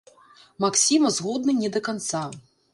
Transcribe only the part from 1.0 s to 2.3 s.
згодны не да канца.